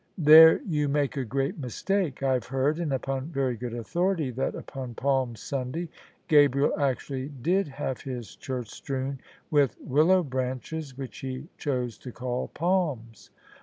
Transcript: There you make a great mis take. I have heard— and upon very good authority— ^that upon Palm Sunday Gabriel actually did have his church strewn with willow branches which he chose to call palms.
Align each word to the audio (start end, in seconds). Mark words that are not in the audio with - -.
There 0.17 0.61
you 0.63 0.87
make 0.89 1.15
a 1.15 1.23
great 1.23 1.59
mis 1.59 1.83
take. 1.83 2.23
I 2.23 2.33
have 2.33 2.47
heard— 2.47 2.79
and 2.79 2.91
upon 2.91 3.27
very 3.27 3.55
good 3.55 3.75
authority— 3.75 4.33
^that 4.33 4.55
upon 4.55 4.95
Palm 4.95 5.35
Sunday 5.35 5.89
Gabriel 6.27 6.73
actually 6.79 7.27
did 7.29 7.67
have 7.67 8.01
his 8.01 8.35
church 8.35 8.71
strewn 8.71 9.19
with 9.51 9.79
willow 9.79 10.23
branches 10.23 10.97
which 10.97 11.19
he 11.19 11.49
chose 11.59 11.99
to 11.99 12.11
call 12.11 12.47
palms. 12.47 13.29